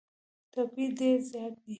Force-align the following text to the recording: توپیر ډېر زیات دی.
توپیر 0.53 0.89
ډېر 0.99 1.17
زیات 1.31 1.53
دی. 1.65 1.69